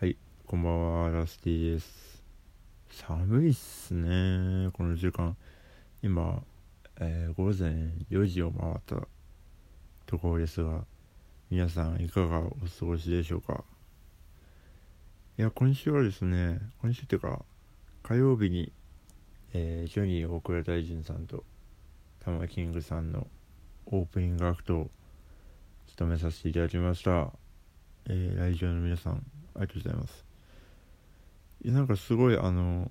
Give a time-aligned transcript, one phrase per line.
[0.00, 0.16] はい、
[0.46, 2.22] こんばんは、ラスティです。
[2.88, 5.36] 寒いっすね、この時間。
[6.04, 6.40] 今、
[7.00, 9.08] えー午前4時を回った
[10.06, 10.84] ところですが、
[11.50, 13.64] 皆さんいかがお過ごしでしょうか？
[15.36, 17.44] いや、今週はですね、今週っていうか、
[18.04, 18.70] 火曜日に、
[19.52, 21.42] えージョニー大倉大臣さんと、
[22.20, 23.26] タマキングさんの
[23.86, 24.90] オープニングアクトを
[25.88, 27.32] 務めさせていただきました。
[28.08, 29.26] えー来場の皆さん、
[29.58, 30.24] ありがとうございます。
[31.64, 32.90] いやなんかすごいあの、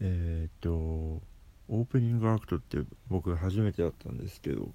[0.00, 4.72] えーっと、オープニングアクトって僕初めてだったんですけど、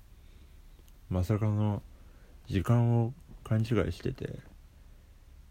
[1.09, 1.81] まさかの
[2.47, 4.39] 時間を勘違いしてて、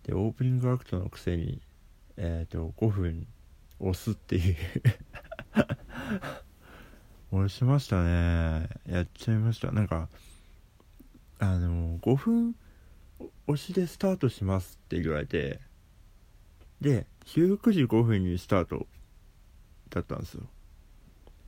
[0.05, 1.61] で、オープニングアクトのくせに、
[2.17, 3.27] えーっと、5分
[3.81, 4.57] 押すっていう
[7.33, 8.69] 押しましたね。
[8.87, 9.73] やっちゃいました。
[9.73, 10.09] なんか、
[11.41, 12.57] あの、5分
[13.49, 15.59] 押しでスタートしますって言われて、
[16.83, 18.87] で、19時5分にスタート
[19.89, 20.43] だったんですよ。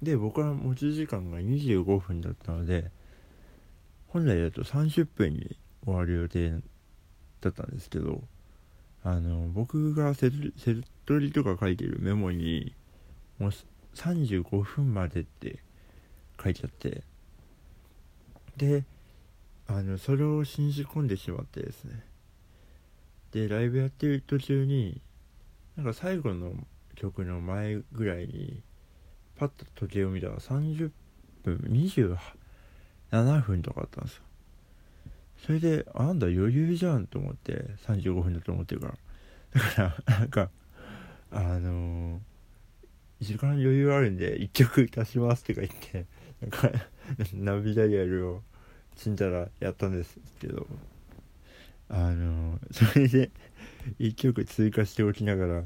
[0.02, 2.90] で、僕は持ち時間が25分だったので、
[4.08, 6.62] 本来だと30分に終わる予定
[7.42, 8.22] だったんですけど、
[9.04, 12.74] あの、僕がセルセルトリとか書いてるメモに、
[13.38, 13.50] もう
[13.94, 15.58] 35分までって
[16.42, 17.02] 書いちゃって、
[18.56, 18.84] で、
[19.72, 22.04] あの、それを信じ込んでしまってですね。
[23.30, 25.00] で、ライブやってる途中に、
[25.76, 26.54] なんか最後の
[26.96, 28.62] 曲の前ぐらいに、
[29.36, 30.90] パッと時計を見たら30
[31.44, 31.56] 分、
[33.12, 34.22] 27分とかあったんですよ。
[35.46, 38.94] それで、あんだ余裕じゃんと思って、35分だと思ってるから。
[39.54, 39.60] だ
[39.94, 40.50] から、なんか、
[41.30, 42.20] あのー
[43.20, 46.06] 時間余裕あるんで、1曲足しますとか言って、
[46.40, 46.70] なんか、
[47.34, 48.42] ナビダイヤルを
[48.96, 50.66] ちんたらやったんですけど、
[51.88, 53.30] あの それで
[53.98, 55.64] 1曲追加しておきながら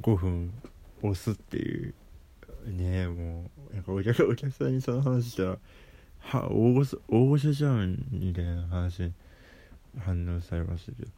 [0.00, 0.52] 5分
[1.02, 1.94] 押すっていう
[2.66, 5.58] ねえもうなんかお客お客さんにその話したら
[6.18, 9.12] 「は大御所大御所じゃん」みたいな話
[9.98, 11.10] 反応されましたけど。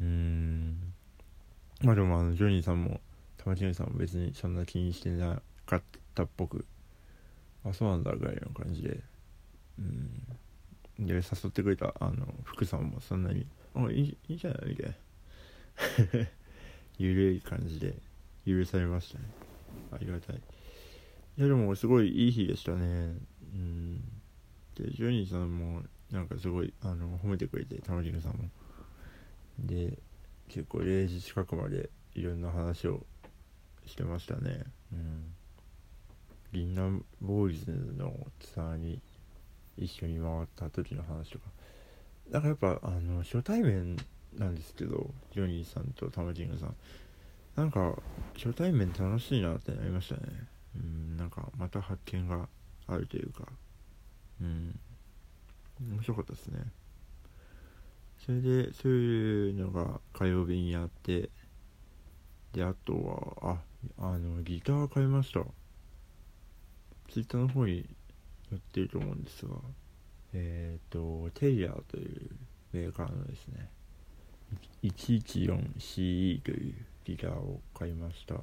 [0.00, 0.92] うん。
[1.82, 3.00] まあでもあのジョニーさんも
[3.36, 5.82] 玉木さんも別にそんな気にしてなかっ
[6.14, 6.66] たっぽく
[7.64, 9.00] あそうなんだぐらいの感じで。
[9.78, 10.26] うん。
[10.98, 14.96] で誘ってくれたあの福さんもそんなに「あいいいいじゃない」みたいな。
[16.98, 17.94] ゆるい感じで
[18.46, 19.24] 許されましたね。
[19.92, 20.36] ありがたい。
[20.36, 23.16] いやでもすごいいい日でしたね。
[23.52, 23.98] うん。
[24.74, 28.50] でジョニーさんもなんかすごいあの褒めてくれて玉木さんも。
[29.58, 29.98] で
[30.48, 33.04] 結構0時近くまでいろんな話を
[33.84, 34.64] してましたね。
[34.92, 35.34] うん。
[36.52, 39.02] 銀杏ボーイズのツアーに
[39.78, 41.44] 一緒に回った時の話とか。
[42.30, 43.96] だからやっぱあの初対面
[44.36, 46.74] なんですけどジョニーさんとタマジングさん。
[47.56, 47.96] なんか
[48.34, 50.20] 初対面楽しいなってなりましたね。
[50.76, 52.48] うんなんかまた発見が
[52.86, 53.44] あるというか。
[54.40, 54.78] うん。
[55.80, 56.60] 面白かったですね。
[58.18, 61.30] それでそういうのが火曜日にあって。
[62.52, 63.58] であとは
[63.98, 65.40] ああのギター買いました。
[67.10, 67.86] ツイッターの方に
[68.50, 69.54] 載ってると思うんですが。
[70.32, 72.30] えっ、とテイラーという
[72.72, 73.70] メーカーのですね
[74.82, 76.74] 114CE という
[77.04, 78.34] ギターを買いました。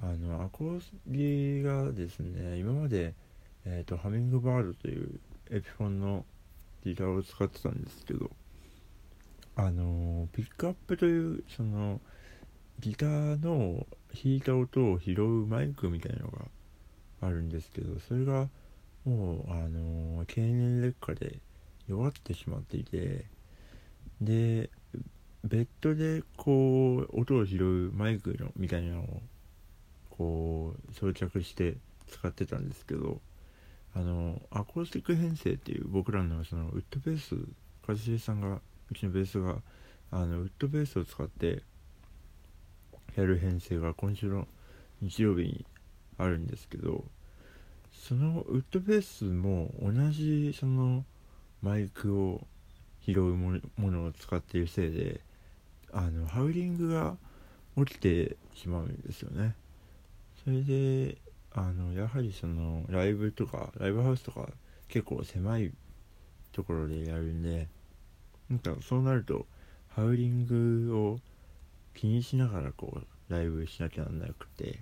[0.00, 3.14] あのアコースギがですね今まで、
[3.64, 5.20] えー、とハミングバードという
[5.50, 6.24] エピフォンの
[6.84, 8.30] ギターを使ってたんですけど
[9.56, 12.00] あのピックアップというその
[12.78, 16.44] ギターの弾いた音を拾うマイクみたいなのが
[17.22, 18.48] あるんですけどそれが
[19.04, 21.38] もうあの経年劣化で
[21.86, 23.24] 弱ってしまっていて
[24.20, 24.70] で
[25.44, 29.22] ベッドでこう音を拾うマイクのみたいなのを
[30.10, 31.76] こう装着して
[32.08, 33.20] 使ってたんですけど
[33.94, 37.36] あのアコースティック編成っていう僕らのそのウッドベース
[37.88, 38.60] 一茂さんが
[38.90, 39.56] うちのベースが
[40.10, 41.62] あのウッドベースを使って
[43.16, 44.46] やる編成が今週の
[45.00, 45.66] 日曜日に
[46.18, 47.04] あるんですけど
[47.98, 51.04] そのウッドベースも同じその
[51.62, 52.46] マイクを
[53.04, 55.20] 拾うものを使っているせいで
[55.92, 57.16] あのハウリングが
[57.76, 59.54] 起きてしまうんですよね。
[60.44, 61.18] それで
[61.52, 64.48] あのやはりそのライブとかライブハウスとか
[64.88, 65.72] 結構狭い
[66.52, 67.68] ところでやるんで
[68.48, 69.46] なんかそうなると
[69.88, 71.18] ハウリングを
[71.94, 74.80] 気にしながらこうライブしなきゃなんなくて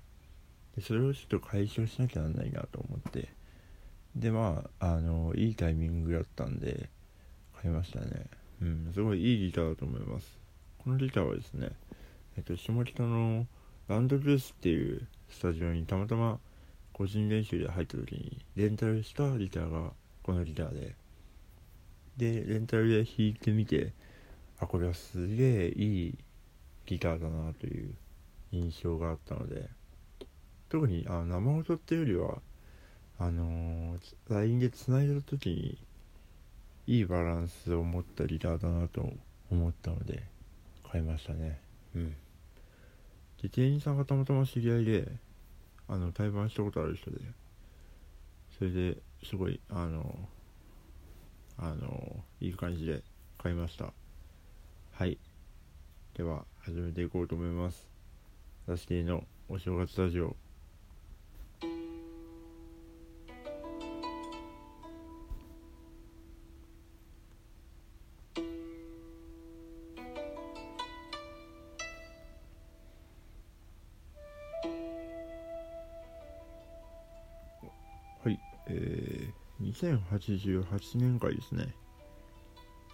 [0.81, 3.29] それをちょっと解消しなきゃなんないなと思って。
[4.15, 6.89] でまああのいいタイミングだったんで
[7.61, 8.27] 買いましたね。
[8.63, 10.39] うんすごいいいギターだと思います。
[10.79, 11.71] このギターはですね
[12.37, 13.47] えっと下北の
[13.89, 16.39] ランドルースっていうスタジオにたまたま
[16.93, 19.93] 個人練習で入った時にレンタルしたギターが
[20.23, 20.95] このギターで。
[22.17, 23.93] でレンタルで弾いてみて
[24.59, 26.19] あこれはすげえいい
[26.87, 27.95] ギターだなという
[28.53, 29.69] 印象があったので
[30.69, 32.43] 特にあ生音っていうよりは
[33.19, 33.99] あのー、
[34.29, 35.79] LINE で繋いだ時に
[36.87, 39.09] いいバランスを持ったギターだなと
[39.51, 40.23] 思ったので
[40.91, 41.59] 買いましたね。
[41.95, 42.17] うん。
[43.43, 45.09] で店員さんがたまたま知り合いで
[45.89, 47.19] あの対バンしたことある人で
[48.59, 50.17] それですごいあの
[51.59, 53.03] あのいい感じで
[53.39, 53.93] 買いました。
[54.93, 55.19] はい。
[56.15, 57.89] では始めていこうと思います。
[58.67, 60.37] ラスティのお正月ラジオ。
[78.69, 79.33] え、
[79.63, 81.75] 2088年回ですね。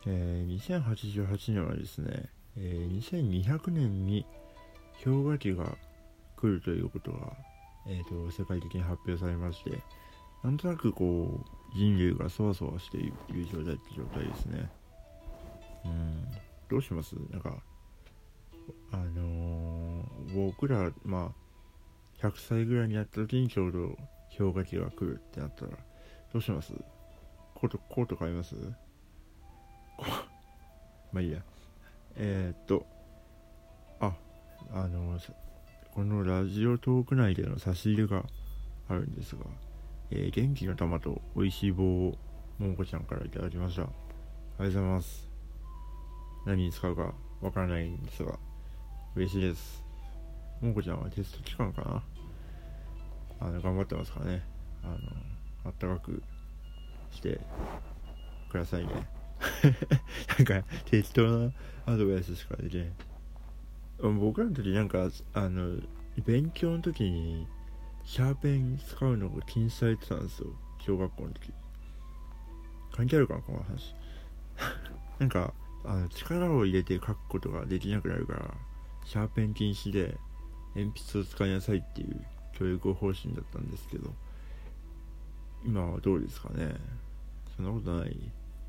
[0.06, 4.26] え、2088年はですね、え、2200年に
[5.04, 5.76] 氷河期が
[6.36, 7.36] 来るということが、
[7.86, 9.80] えーと、世界的に発表されまして
[10.44, 11.40] なんとなくこ
[11.72, 14.70] う人類がそわそわしている状態って状態ですね。
[15.84, 16.24] うん。
[16.68, 17.14] どうします？
[17.30, 17.62] なんか
[18.92, 21.32] あのー、僕らま
[22.20, 23.96] あ100歳ぐらいになった時にちょうど
[24.38, 25.72] 氷河期が来るってなったら
[26.32, 26.72] どうします？
[27.54, 28.54] コートコート買います？
[31.12, 31.42] まあいいや。
[32.16, 32.86] えー、っと
[34.00, 34.14] あ
[34.72, 35.18] あの
[35.94, 38.24] このラジオトーク内での差し入れが
[38.88, 39.42] あるんですが、
[40.10, 42.18] えー、元気の玉と美味しい棒を
[42.58, 43.82] ももこちゃんからいただきました。
[43.82, 43.94] ありが
[44.58, 45.30] とうございます。
[46.46, 48.38] 何に使うかわからないんですが
[49.14, 49.84] 嬉しいです。
[50.60, 52.02] ももこちゃんはテスト期間かな？
[53.44, 54.42] あの頑張ってますからね。
[54.84, 54.96] あの
[55.64, 56.22] あったかく
[57.10, 57.40] して
[58.50, 59.08] くださいね。
[60.38, 61.52] なんか適当な
[61.86, 62.92] アドバイスしかできない。
[64.00, 65.80] 僕らの時なんかあの
[66.24, 67.46] 勉強の時に
[68.04, 70.48] シャーペン使うのが禁止されてたんですよ。
[70.78, 71.52] 小学校の時。
[72.92, 73.94] 関係あるかなこの話。
[75.18, 75.52] なんか
[75.84, 78.54] あの力を入れて書くことができなくなるから
[79.04, 80.16] シャーペン禁止で
[80.76, 82.24] 鉛筆を使いなさいっていう
[82.62, 84.12] 教育方針だったんですけど
[85.64, 86.74] 今はどうですかね？
[87.56, 88.16] そんなことない。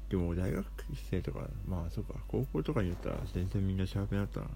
[0.10, 0.66] でも大学
[1.10, 2.14] 生とかまあそうか。
[2.28, 4.48] 高校とかに言ったら全然みんなシャーペンだったな。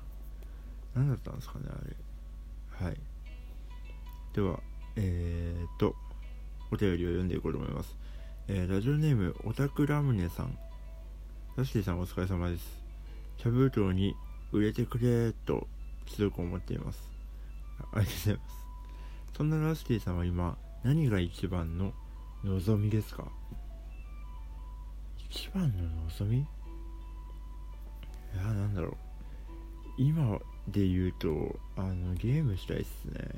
[0.96, 2.86] 何だったんですかねあれ。
[2.88, 2.98] はい。
[4.34, 4.60] では
[4.96, 5.96] えー、っと
[6.72, 7.96] お便りを読んでいこうと思います、
[8.48, 10.58] えー、ラジオネームオタクラムネさん。
[11.56, 12.84] ラスティさんお疲れ様です。
[13.38, 14.16] 茶封筒に
[14.52, 15.68] 売れてくれと
[16.06, 17.02] 強く思っています。
[17.80, 18.67] ありがとうございます。
[19.38, 21.94] そんなラスティさんは今何が一番の
[22.44, 23.26] 望みですか？
[25.30, 26.40] 一番の望み？
[26.40, 26.46] い
[28.36, 28.94] やなんだろう。
[30.00, 33.30] 今で言うとあのゲームしたいっすね。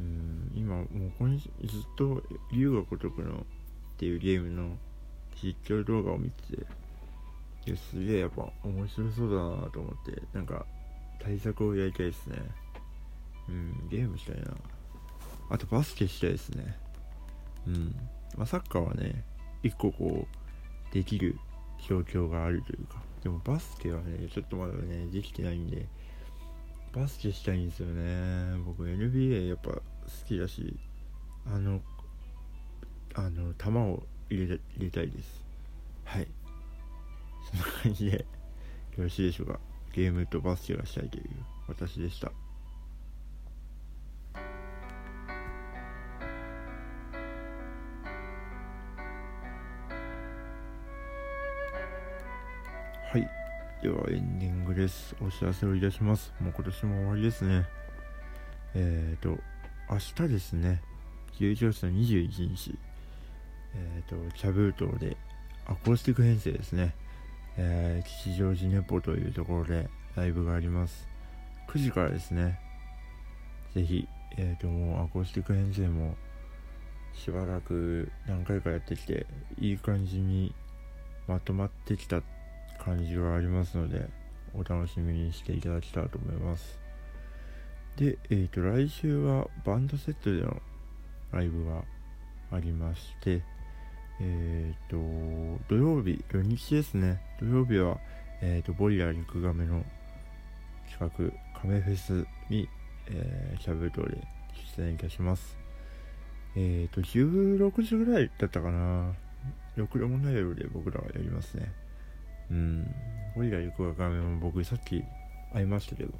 [0.00, 0.86] うん今もう
[1.18, 2.22] これずっと
[2.52, 3.42] 龍が如くのっ
[3.96, 4.76] ていうゲームの
[5.42, 6.42] 実況動画を見て
[7.64, 10.66] てすげえやっぱ面白そうだなと思ってなんか
[11.22, 12.36] 対策をやりたいですね
[13.48, 14.54] うんゲームしたいな。
[15.48, 16.76] あとバスケしたいですね。
[17.66, 17.94] うん。
[18.36, 19.24] まあサッカーはね
[19.62, 20.26] 一個こ
[20.90, 21.38] うできる
[21.88, 23.02] 状況があるというか。
[23.22, 25.86] でもバスケはねちょっとまだねできてないんで
[26.92, 28.58] バスケしたいんですよね。
[28.64, 29.80] 僕 NBA やっぱ好
[30.26, 30.76] きだし
[31.46, 31.80] あの
[33.14, 35.44] あの球を入れ入れたいです。
[36.04, 36.28] はい。
[37.50, 38.24] そんな感じでよ
[38.98, 39.60] ろしいでしょうか。
[39.92, 41.24] ゲームとバスケがしたいという
[41.68, 42.32] 私でした。
[53.82, 55.14] ではエンディングです。
[55.20, 56.32] お知らせをいたします。
[56.40, 57.66] もう今年も終わりですね。
[58.74, 59.38] えっ、ー、と
[59.90, 60.80] 明日ですね。
[61.38, 62.74] 11月の21日。
[63.74, 65.18] えっ、ー、と茶封筒で
[65.66, 66.94] アコースティック編成ですね。
[67.58, 71.06] えー、吉祥寺ネポというところでライブがあります。
[71.68, 72.58] 9時からですね。
[73.74, 76.16] ぜひえっ、ー、ともうアコースティック編成も
[77.12, 79.26] しばらく何回かやってきて
[79.60, 80.54] いい感じに
[81.28, 82.22] まとまってきた
[82.86, 84.08] 感じがありますので
[84.54, 86.78] お楽しみにしていただきたいと思います
[87.96, 90.56] で、えっ、ー、と来週はバンドセットでの
[91.32, 91.82] ライブが
[92.52, 93.42] ありまして
[94.20, 97.98] えっ、ー、と土曜日土日ですね土曜日は、
[98.40, 99.84] えっ、ー、と、ボリラ陸亀の
[100.90, 102.68] 企画、亀フェスに、
[103.08, 104.16] えー、シャブトで
[104.76, 105.56] 出演いたします。
[106.54, 109.12] えっ、ー、と、16時ぐらいだったかな。
[109.76, 111.70] ろくでもない夜で僕らはやりますね。
[112.50, 112.94] うん。
[113.34, 115.04] ゴリラ行く亀も僕さっき
[115.52, 116.12] 会いましたけど、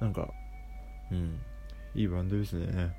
[0.00, 0.28] なんか、
[1.10, 1.40] うん、
[1.94, 2.94] いいバンドですね。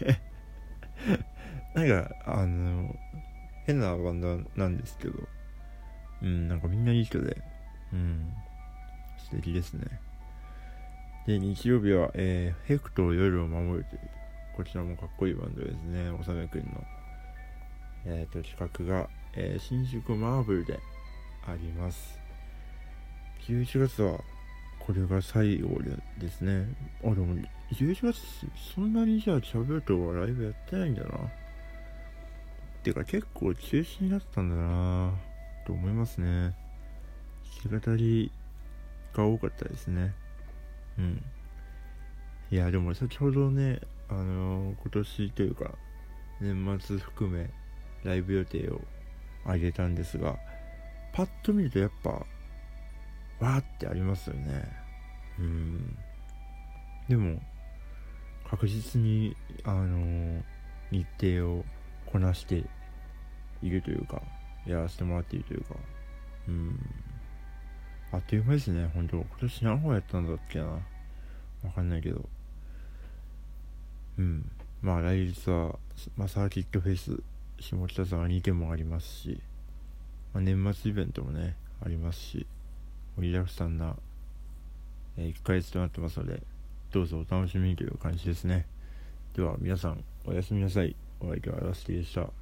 [1.74, 2.94] なんか、あの、
[3.64, 5.14] 変なバンドなんですけど、
[6.22, 7.42] うん、なんかみんないい人で、
[7.92, 8.34] うん、
[9.18, 9.86] 素敵ですね。
[11.26, 14.10] で、日曜日は、えー、ヘクト夜を守るという、
[14.56, 16.84] こちらもかっこいいバンドですね、おさめくんの。
[18.04, 20.78] えっ、ー、と、企画が、えー、新宿マーブルで
[21.46, 22.18] あります。
[23.46, 24.20] 11月は、
[24.78, 25.78] これが最後
[26.18, 26.66] ですね。
[27.04, 27.36] あ、でも、
[27.72, 28.16] 11月、
[28.74, 31.30] そんなにじゃあ、チャブとはライブやってないんだな。
[32.82, 35.12] てか、結構中止になってたんだな
[35.66, 36.54] と思いますね。
[37.62, 38.32] 弾き語り
[39.14, 40.14] が多かったですね。
[40.98, 41.22] うん。
[42.50, 45.74] いや、でも先ほどね、あのー、今年というか、
[46.40, 47.50] 年末含め、
[48.02, 48.80] ライブ予定を
[49.46, 50.38] 上げたんですが、
[51.12, 54.64] パッと見るとやっぱ、わーってありますよね。
[55.38, 55.96] うん。
[57.08, 57.40] でも、
[58.48, 60.42] 確実に、あの、
[60.90, 61.64] 日程を
[62.06, 62.64] こなして
[63.62, 64.22] いるというか、
[64.66, 65.74] やらせてもらっているというか、
[66.48, 66.78] うん。
[68.12, 70.64] あっという間ですね、本当今年何本やったんだっけな。
[70.66, 70.80] わ
[71.74, 72.28] かんないけど。
[74.18, 74.50] うん。
[74.82, 75.78] まあ来日は、
[76.16, 77.22] まあサーキットフェス、
[77.60, 79.40] 下北沢にてもありますし、
[80.32, 82.46] まあ、年末イベントもね、ありますし、
[83.16, 83.96] 盛りだくさんな、
[85.16, 86.42] えー、1ヶ月となってますので、
[86.92, 88.66] どうぞお楽しみにという感じですね。
[89.34, 90.94] では皆さん、おやすみなさい。
[91.20, 92.39] お相手はラスティでした。